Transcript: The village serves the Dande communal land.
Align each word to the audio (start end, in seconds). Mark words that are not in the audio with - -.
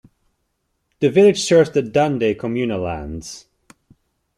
The 0.99 1.11
village 1.11 1.41
serves 1.43 1.69
the 1.69 1.83
Dande 1.83 2.35
communal 2.39 2.81
land. 2.81 3.45